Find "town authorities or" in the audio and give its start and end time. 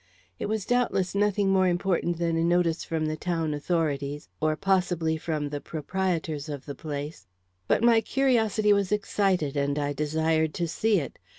3.15-4.55